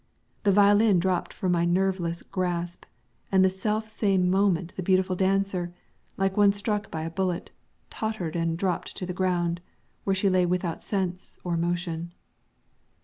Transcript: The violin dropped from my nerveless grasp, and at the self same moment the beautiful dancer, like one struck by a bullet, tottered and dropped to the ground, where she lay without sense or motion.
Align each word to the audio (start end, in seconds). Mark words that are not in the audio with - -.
The 0.41 0.51
violin 0.51 0.97
dropped 0.97 1.31
from 1.31 1.51
my 1.51 1.63
nerveless 1.63 2.23
grasp, 2.23 2.85
and 3.31 3.45
at 3.45 3.51
the 3.51 3.55
self 3.55 3.87
same 3.87 4.31
moment 4.31 4.75
the 4.75 4.81
beautiful 4.81 5.15
dancer, 5.15 5.75
like 6.17 6.35
one 6.35 6.53
struck 6.53 6.89
by 6.89 7.03
a 7.03 7.11
bullet, 7.11 7.51
tottered 7.91 8.35
and 8.35 8.57
dropped 8.57 8.97
to 8.97 9.05
the 9.05 9.13
ground, 9.13 9.61
where 10.03 10.15
she 10.15 10.27
lay 10.27 10.47
without 10.47 10.81
sense 10.81 11.37
or 11.43 11.55
motion. 11.55 12.13